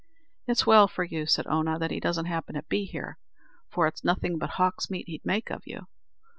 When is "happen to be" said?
2.25-2.85